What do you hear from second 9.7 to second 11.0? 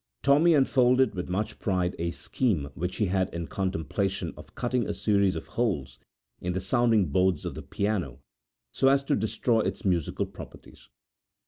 musical properties.